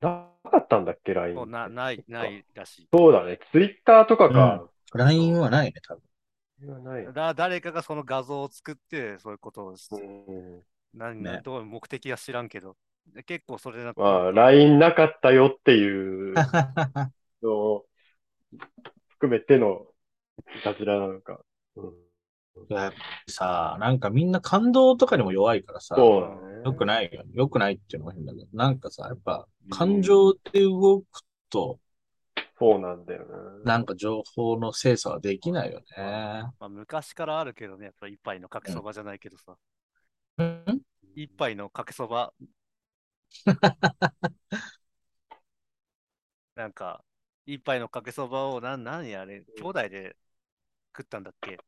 [0.00, 2.88] なかったんだっけ、LINE なない、ないらしい。
[2.92, 3.38] そうだね。
[3.52, 4.66] ツイッターとかか。
[4.94, 6.84] LINE はないね、多分。
[6.84, 7.12] ない。
[7.12, 10.62] だ誰かがその画像を作って、そういうことをしうん
[10.94, 12.76] 何、ねどういう目的は知らんけど、で
[13.26, 16.34] 結構それなんか、まあ、LINE なかったよっていう
[17.42, 17.84] のを
[19.08, 19.86] 含めての
[20.58, 21.40] いたずらなのか。
[21.76, 26.62] うん、やっぱりさ、なんかみんな感動とかにも弱いからさ、そうだね。
[26.64, 27.24] よくないよ。
[27.32, 31.04] よくないっていうのも変だけど、なんかさ、やっぱ感情で動く
[31.50, 31.78] と、
[32.58, 33.26] そうなんだよ
[33.64, 33.72] な。
[33.76, 36.42] なんか情報の精査はできないよね。
[36.58, 39.56] まあ、昔からあるけどね、やっぱ一杯のかけそばじゃないけどさ、
[40.38, 40.80] うん？
[41.16, 42.32] 一杯のかけそば。
[46.54, 47.04] なんか、
[47.46, 50.16] 一杯のかけそばを、なん、何あれ、兄弟で
[50.96, 51.64] 食ったんだっけ？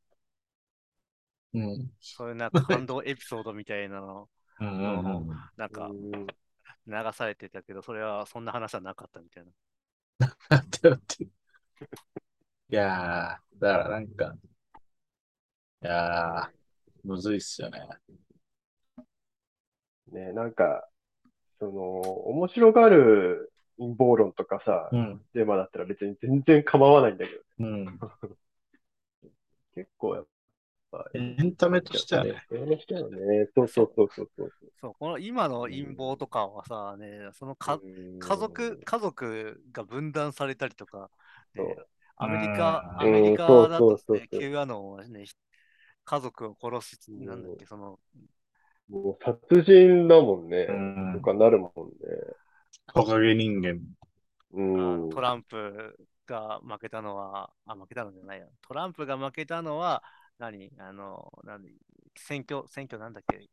[1.54, 1.92] うん。
[2.00, 4.28] そういうなんか感動エピソードみたいなの、
[4.60, 5.50] うんうんうん。
[5.56, 6.26] なんかうん
[6.86, 9.52] 流されてたけど、それはそんな話はなかったみたいな。
[10.48, 11.28] だってだってい
[12.70, 14.34] やー、だからなんか、
[15.82, 16.48] いやー、
[17.04, 17.80] むずいっすよね。
[20.12, 20.88] ね、なんか、
[21.62, 25.22] その、面白がる陰謀論とかさ、うん。
[25.32, 27.86] デマだったら別に全然構わないんだけど、うん。
[29.76, 30.26] 結構やっ
[30.90, 32.44] ぱ、エンタメとしてはね。
[32.48, 34.52] それしてはね、そうそうそうそうそう。
[34.80, 41.10] そう、この今の陰謀とかはさ、ね、そのかうん家族、家族が分断されたりとか、
[41.54, 41.76] ね
[42.16, 45.26] アメリカ、うんアメリカだとね Q アノンはね、
[46.04, 48.00] 家族を殺し、なんだっけ、その、
[48.92, 50.66] もう殺人だもんね。
[50.68, 51.92] うんとかなるもんね。
[52.94, 53.80] トカゲ人間。
[54.52, 55.10] うん。
[55.10, 58.46] トランプが負けたのは、あ、負けたのじゃないや。
[58.68, 60.02] トランプが負けたのは、
[60.38, 60.70] 何？
[60.78, 61.74] あの、何
[62.16, 63.38] 選挙、選挙なんだっけ？
[63.38, 63.48] い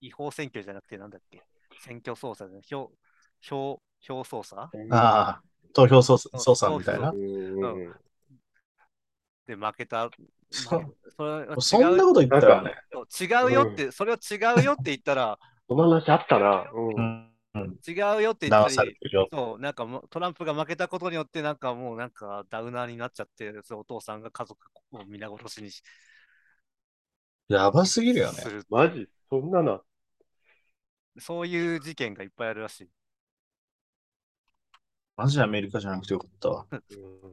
[0.00, 1.42] 違法選挙じゃなくてなんだっけ？
[1.80, 2.90] 選挙操作で、票、
[3.42, 5.42] 票、票操作ああ、
[5.74, 7.12] 投票操作操作みたいな
[9.46, 10.08] で負けた。
[10.50, 10.82] そ
[11.16, 12.74] それは違うそんなこと言ったらね。
[13.20, 16.70] 違うよって、それは違うよって言ったら、その話あったな。
[16.72, 16.76] う。
[16.76, 17.30] うんん。
[17.54, 17.78] うん。
[17.86, 18.96] 違うよって言ったり。
[19.32, 24.58] そう、なんかトランプが負けたことによって、なんかもうなんかダウナーになっちゃって、お父さんが家族
[24.92, 25.82] を皆殺しにし
[27.48, 28.48] やばすぎるよねす。
[28.48, 28.64] る。
[28.70, 29.08] マジ？
[29.28, 29.80] そんなの
[31.18, 32.88] そういう事件がいっぱいあるらしい。
[35.16, 36.66] マジアメリカじゃなくてよかったわ。
[36.70, 36.80] うん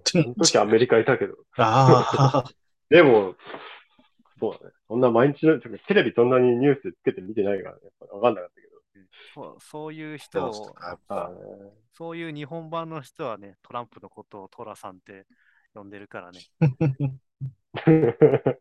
[0.06, 1.36] その時アメリカいたけど。
[1.58, 2.44] ああ、
[2.90, 3.36] でも、
[4.40, 4.74] そうだね。
[4.88, 7.82] そんな毎日の、テレビそんなにニュースつけて見てないからね。
[7.84, 8.78] やっぱわかんなかったけど。
[9.34, 11.32] そうそういう人を、やっあぱ、
[11.94, 15.26] そういう日本版の人はね、トランプのことをトラさんって
[15.74, 16.48] 呼んでるからね。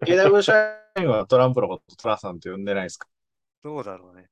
[0.04, 0.52] KW 社
[0.98, 3.08] 員はトランプのことトラさんって呼んでないですか？
[3.62, 4.30] どうだろうね。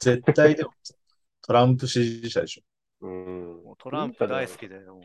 [0.00, 0.70] 絶対でも
[1.42, 2.62] トランプ支持者でしょ。
[3.00, 3.64] うん。
[3.64, 5.00] もうトランプ大好きだよ。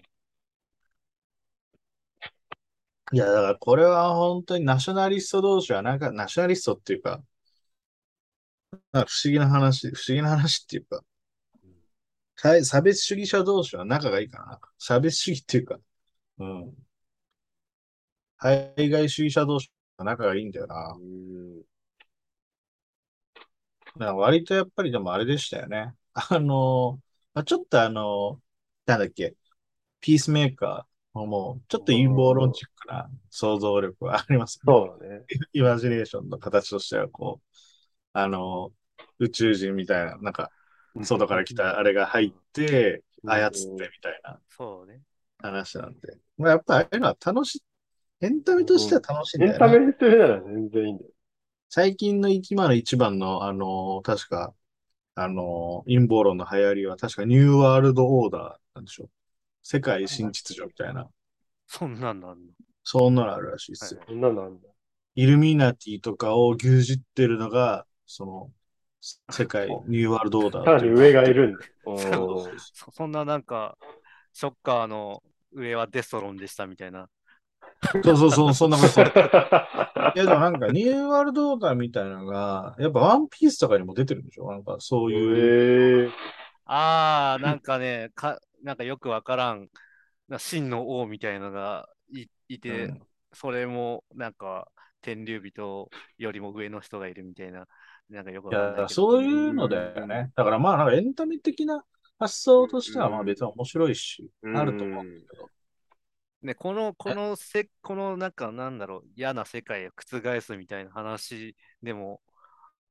[3.14, 7.22] いや、だからこれは本当にナショナリスト同士は、なんかナショナリストっていうか、
[8.94, 11.04] なんか不思議な話、不思議な話っていうか、
[12.64, 14.60] 差別主義者同士は仲がいいかな。
[14.80, 15.78] 差別主義っていうか、
[16.40, 16.76] うん。
[18.38, 20.98] 海外主義者同士は仲がいいんだよな。
[21.00, 21.62] うん
[24.00, 25.96] か割とやっぱりでもあれでしたよね。
[26.14, 27.02] あの、
[27.34, 28.42] まあ、ちょっとあの、
[28.86, 29.36] なんだっけ、
[30.02, 34.78] ピースメーカーももう、ちょっと陰謀論チックな想像力はありますよね。
[34.78, 35.26] そうだね。
[35.54, 37.58] イマジネーションの形としては、こう、
[38.14, 38.74] あの、
[39.20, 40.52] 宇宙人みたいな、なんか、
[41.04, 45.02] 外から来たあれが入って、操ってみたいなそうね。
[45.40, 46.18] 話なんで。
[46.38, 47.64] まあ、やっぱああいうのは楽しい、
[48.22, 49.58] エンタメとしては楽しいんエだよね。
[49.58, 51.12] ンタメというなら全然いいんだよ。
[51.70, 54.54] 最近の今の一番の、あの、確か、
[55.16, 59.10] あの、陰謀論の流行りは、確かニューワールドオーダーなんでしょ。
[59.64, 61.08] 世界新秩序みたいな。
[61.68, 62.54] そんなんなんの。
[62.84, 64.02] そんなのあるらしいですよ。
[64.08, 64.68] そんなのあんだ。
[65.16, 68.52] イルミナティとかを牛耳ってるのが、その、
[69.32, 71.66] 世界、ニューワールドオーダーさらに上がいるんだ。
[71.86, 73.78] おそーそそんななんか、
[74.34, 75.22] ショッカーの
[75.54, 77.08] 上はデストロンでしたみたいな。
[78.04, 79.02] そうそうそう、そんなこと。
[79.02, 79.04] い
[80.20, 84.52] や、でもなんか、ニューワールドオーダーみたいなのが、やっぱワンピースとかにも出てるんでしょ？
[84.52, 86.06] なんか、そういう。
[86.06, 86.12] えー
[86.66, 89.70] あー、なんかね、かなんかよくわからん、
[90.28, 93.02] な真の王みたいのがいいて、うん
[93.34, 94.68] それもなんか
[95.02, 97.66] 天竜人よりも上の人がいるみたいな、
[98.10, 98.90] なんかよくわかんない。
[98.90, 100.32] そういうのだよね。
[100.36, 101.84] だからまあ、なんかエンタメ的な
[102.20, 105.50] 発想としては、まあ別に面白いし、うんあると思うんだけど。
[106.44, 112.22] ね、この、このせ、このなんかなんだろう、嫌な世界を覆すみたいな話でも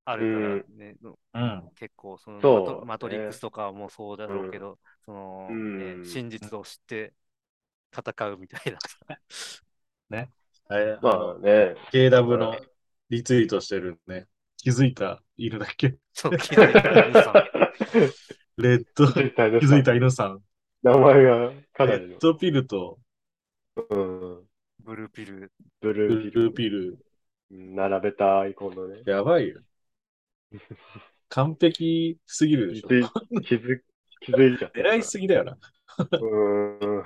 [0.04, 0.96] あるからね、
[1.34, 1.70] うん。
[1.76, 7.14] 結構そのそうマトマトリックスとかもそうだろうけど、その、ねうん真実を知って
[7.92, 9.20] 戦うみたいなさ。
[10.12, 11.74] え まあね。
[11.92, 12.56] KW の
[13.08, 14.26] リツイートしてるね。
[14.56, 15.96] 気づいた犬だっけ？
[16.12, 17.34] そう、気づいた皆さん
[18.62, 20.42] レッド、気気づいた犬さん。
[20.82, 22.20] 名前がかなレりのッ。
[22.20, 22.98] ドピルと
[23.90, 24.48] うん。
[24.84, 25.52] ブルーピル。
[25.80, 26.52] ブブルー。
[26.52, 26.98] ピル。
[27.50, 29.02] 並べたアイコンのね。
[29.06, 29.60] やばいよ。
[31.28, 32.88] 完璧すぎるでしょ。
[32.88, 33.54] 気
[34.32, 34.80] づいちゃった。
[34.80, 35.56] 偉いすぎだよな。
[36.20, 37.04] うん。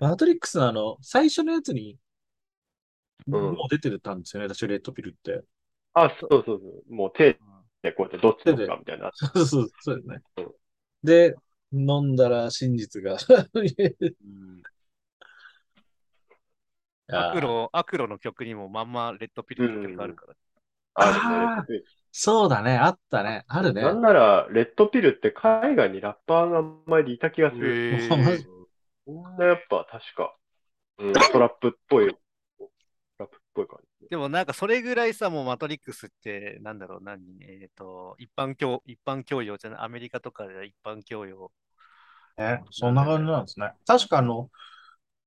[0.00, 1.98] マトリックスのあの、最初のやつに、
[3.26, 5.44] んもう出てたんですよね、私、レッドピルって。
[5.94, 6.94] あ、そうそうそう。
[6.94, 7.38] もう手
[7.82, 9.10] でこうやってどっちのかみたいな。
[9.14, 10.52] そうそう、そうですねうん。
[11.02, 11.34] で、
[11.72, 13.16] 飲んだら真実が。
[13.54, 14.62] うん
[17.14, 20.34] アクロ、アクロの曲にもまんまレッドピルの曲あるから。
[20.94, 21.82] あるね
[22.14, 23.80] そうだね、あったね、あるね。
[23.80, 28.06] なんなら、レッドピルって海外にラッパーが前でいた気がする。
[28.06, 28.22] そん
[29.38, 30.36] なやっぱ確か、
[30.98, 32.18] うん、トラップっぽい、ト
[33.18, 34.08] ラップっぽい感じ。
[34.10, 41.50] でもなんかそれぐらいさ、もうマトリックスって、なんだろう、何、えっ、と、一般教、一般教養じゃない、アメリカとかでは一般教養。
[42.36, 43.72] ね、そんな感じなんですね。
[43.86, 44.50] 確かあの、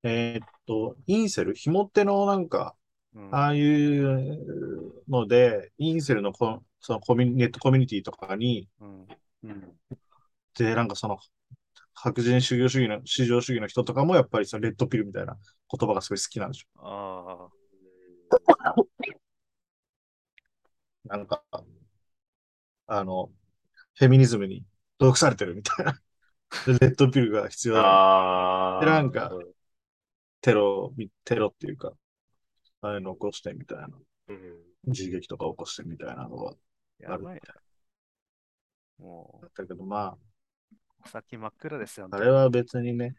[0.03, 2.84] えーっと、インセル、ひも手のなんか、うん
[3.31, 8.69] ああいうので、インセルのコそのコミネットコミュニティとかに、
[10.57, 11.17] で、なんかその、
[11.93, 15.37] 白人修行主義の、至上主義の人とかもやっぱりそのレッドピルみたいな
[15.69, 16.67] 言葉がすごい好きなんでしょ。
[16.79, 17.49] あ
[21.05, 21.43] なんか、
[22.87, 23.29] あの、
[23.95, 24.63] フェミニズムに
[24.97, 25.99] 毒されてるみたいな。
[26.65, 28.79] でレッドピルが必要だ。
[28.81, 29.51] でなんかうん。
[30.41, 31.93] テロ、テロっていうか、
[32.85, 33.89] ああいうの起こしてみたいな。
[34.27, 36.53] うん銃撃とか起こしてみたいなのがあ、
[36.99, 37.55] やばいな。
[38.99, 40.17] もあったけど、まう、
[41.03, 42.07] お先真っ暗ですよ。
[42.11, 43.15] あ、あれは別にね。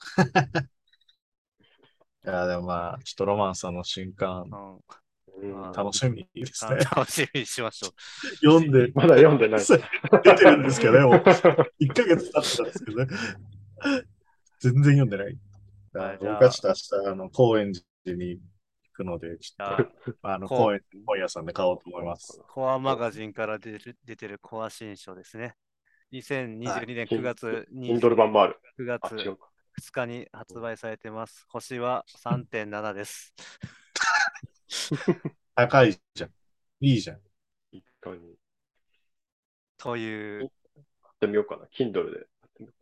[2.24, 4.78] いや、でもまあ、ちょっとロマンさんの新刊、うんう
[5.70, 6.76] ん楽しみですあね。
[6.94, 8.36] 楽しみにしましょう。
[8.36, 9.60] 読んで、まだ読んでない。
[9.60, 11.14] 出てるんですけどね、もう。
[11.80, 13.06] 1ヶ月経ってたんですけどね。
[14.60, 15.38] 全然読んでない。
[16.20, 18.40] 僕はちょっと明日、あの、高円寺に行
[18.92, 19.82] くので、ちょっと、
[20.22, 20.78] あ、 あの、本
[21.18, 22.40] 屋さんで買おうと思います。
[22.48, 25.54] コアマガジンから出る出てるコア新書ですね。
[26.10, 28.58] 2022年9月キンドル版もある。
[28.76, 29.48] 9あ、月違うか。
[29.78, 31.46] 2日に発売されてます。
[31.48, 33.32] 星は3.7です。
[35.54, 36.30] 高いじゃん。
[36.80, 37.20] いいじゃん。
[37.72, 38.36] 一回に。
[39.78, 40.50] という、
[41.02, 41.66] 買ってみようかな。
[41.66, 41.92] Kindle で。
[41.92, 42.72] 買ってみよ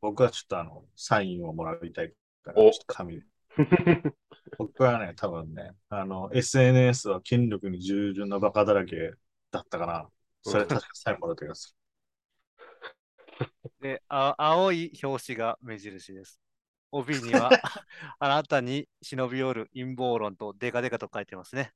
[0.00, 3.26] 僕はちょっとあの、サインをもらいたいから、ちおょっと紙で。
[4.58, 9.12] 僕はね、多分ね、あの、SNS は権力に従順なバカだらけ
[9.50, 10.08] だったかな。
[10.42, 11.74] それ確かサインもらった気がす
[13.80, 16.38] であ青い表紙が目印です。
[16.92, 17.50] 帯には、
[18.18, 21.72] あなたに忍び寄る陰謀論とデカデカと書いてますね。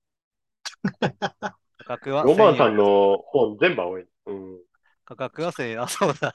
[2.25, 2.59] ロマン1000円。
[2.59, 4.07] さんの本全部青い。
[4.27, 4.68] うん。
[5.09, 5.81] 価格は1000円。
[5.81, 6.35] あ、そうだ。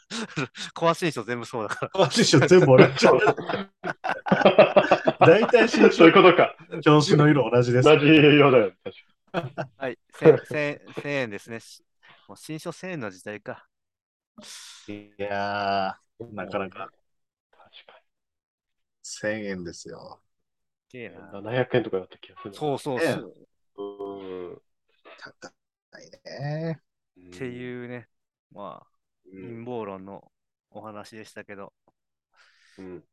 [0.74, 1.92] コア新書全部そうだから。
[1.94, 2.10] る。
[2.10, 3.20] 私書全部もらっちゃう。
[5.20, 6.56] 大体新書そういうことか。
[6.84, 7.86] 表紙の色同じです。
[7.88, 8.72] 同じ色だよ。
[8.84, 8.96] 確
[9.32, 11.60] かはい、1000 1000 1000円ですね。
[11.60, 11.84] し
[12.28, 13.68] もう新書1000円の時代か。
[14.88, 16.90] いやにー、なかなか
[17.52, 18.02] 確か
[19.04, 20.24] 1000円ですよ。
[20.90, 21.32] すげえな。
[21.40, 21.44] に。
[21.44, 22.58] 700円とかだった気がするな。
[22.58, 23.34] そうそうそう。
[23.78, 24.62] うん。
[25.18, 25.54] 高
[26.02, 26.82] いね。
[27.20, 28.08] っていうね、
[28.54, 28.88] まあ、
[29.26, 29.42] うん。
[29.42, 30.32] 陰謀論の
[30.72, 31.74] お話でしたけど、
[32.78, 33.04] うん。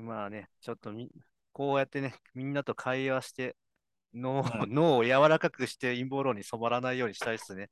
[0.00, 1.10] まあね、ちょっとみ、
[1.52, 3.56] こうやってね、みんなと会話して、
[4.14, 4.42] 脳
[4.98, 7.70] を柔らかくして陰謀論に染まらないようにしたいですね。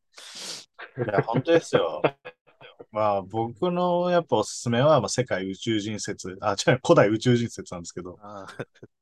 [0.96, 2.02] いや、本当ですよ。
[2.92, 6.36] まあ、僕のやっぱおすすめは、まあ、世界宇宙人説。
[6.40, 8.46] あ、違う、古代宇宙人説なんですけど、あ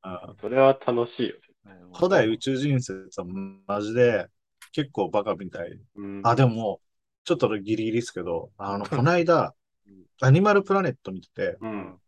[0.01, 1.35] あそれは楽しいよ。
[1.65, 3.25] あ古代宇宙人説は
[3.67, 4.27] マジで、
[4.71, 5.79] 結構バカみたい。
[5.95, 6.81] うんあ、でも、
[7.23, 9.53] ちょっとギリギリですけど、あの、 この間
[9.87, 11.99] うん、アニマルプラネット見てて、うん。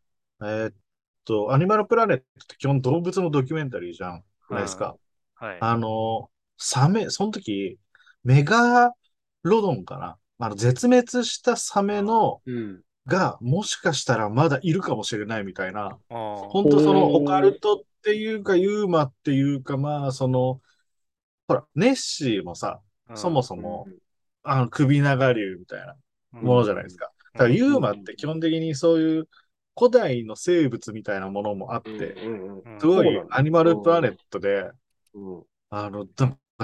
[0.41, 0.73] えーっ
[1.25, 4.23] と、アニマルプラネットって基本動物のドキュメンタリーじゃん。
[4.49, 4.95] ないですか？
[5.35, 5.57] はい。
[5.59, 7.77] あの、サメ、その時、
[8.23, 8.93] メガ
[9.43, 10.17] ロドンかな？
[10.39, 12.81] あの、絶滅したサメの、うん。
[13.07, 20.61] が、もしかしたらまだいるかもしれないみたいな、本当そのオカルトっていうか、ユーマっていうか、まあ、その、
[21.47, 23.87] ほら、ネッシーもさ、うんそもそも、
[24.45, 25.95] あの、首長竜みたいな
[26.31, 27.07] ものじゃないですか。
[27.07, 29.27] うんだからユーマって基本的にそういう
[29.77, 32.15] 古代の生物みたいなものもあって、
[32.79, 34.71] すごいアニマルプラネットで、
[35.13, 35.43] うん。
[35.69, 36.07] あの、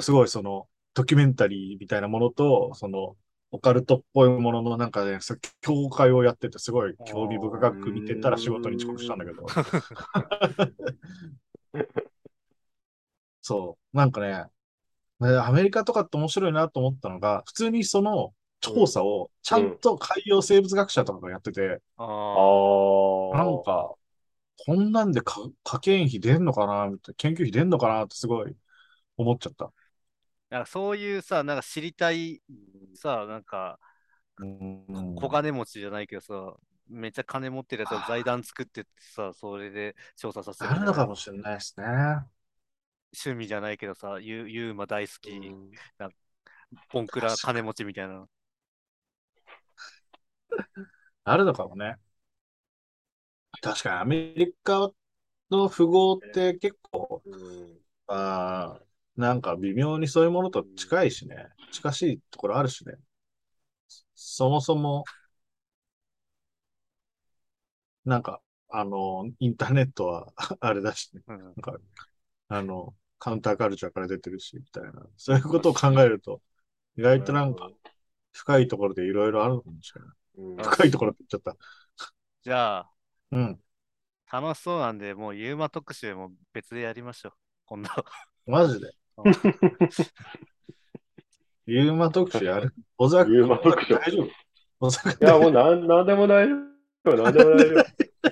[0.01, 3.17] すごいその、ドキュメンタリーみたいなものと、その、
[3.51, 9.45] オカルトっぽいもののなんかね、そう境界をやってて、すごい興味深く見てたら仕事に遅刻したんだけど。
[13.41, 13.97] そう。
[13.97, 14.45] なんかね、
[15.21, 23.31] ねアメリカとかって面白いなと思ったのが、普通にその調査をちゃんと海洋生物学者とかがやってて、ああ。
[23.37, 23.95] なんか、
[24.65, 28.55] こんなんでか科研費出んのかなみたいな、研究費出んのかなってすごい
[29.17, 29.73] 思っちゃった。
[30.49, 32.41] なんかそういうさ、なんか知りたい
[32.95, 33.79] さ、なんか
[34.37, 36.55] うん小金持ちじゃないけどさ、
[36.87, 41.85] めっちゃ金持ってるやつは財団作ってってさ、それで調査させてあるのかもしれないですね。
[43.13, 45.71] 趣味じゃないけどさ、ユユーマ大好き、うん
[46.93, 48.27] ボンクラ金持ちみたいな。
[51.23, 51.97] あるのかもね。
[53.61, 54.91] 確かにアメリカ
[55.51, 58.85] の富豪って結構、うんあー
[59.17, 61.49] なんか微妙にそういうものと近いしね。
[61.71, 62.95] 近しいところあるしね。
[64.15, 65.03] そもそも、
[68.05, 71.21] なんか、あの、インターネットは あれだしね。
[71.27, 71.77] うんなんか、
[72.49, 75.05] あの、カウンターカルチャーから出てるし、みたいな。
[75.15, 76.41] そういうことを考えると、
[76.97, 77.69] 意外となんか、
[78.31, 80.09] 深いところでいろいろあるのかもしれない。
[80.09, 81.55] うん深いところって言っちゃった。
[82.41, 82.89] じゃあ、
[83.31, 83.59] うん。
[84.31, 87.33] 楽しそうなんで、もうユーマ特集も別でやりましょう。
[87.65, 87.89] 今度。
[88.47, 88.91] マジで？
[91.67, 92.73] ユーマ特集やる？
[92.97, 94.29] 小沢ユーマ特集大丈夫？
[94.79, 96.55] 小沢いや、もうなん、なんでもないよ。
[97.05, 97.85] なんでもないよ。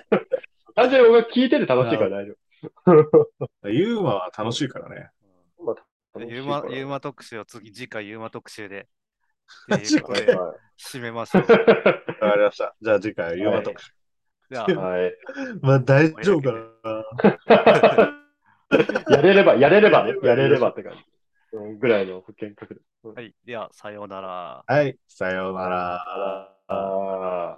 [0.73, 2.33] 単純に僕が聞いてて楽しいから大丈
[3.65, 5.09] ユーマは楽しいからね。
[6.17, 8.87] ユーマ、ユーマ特集を次、次回ユーマ特集で。
[10.03, 11.41] ことでは締めましょう。
[11.41, 12.75] わかりました。
[12.81, 13.91] じゃあ次回はユーマ特集。
[14.51, 15.13] じゃはい。
[15.61, 18.15] まあ大丈夫かな。
[19.09, 20.99] やれれば、やれればね、やれればって感じ。
[21.51, 22.81] うんぐらいの保険格で。
[23.03, 23.33] はい。
[23.43, 24.63] では、さようなら。
[24.67, 24.97] はい。
[25.07, 25.95] さようなら。
[25.95, 27.47] ああ。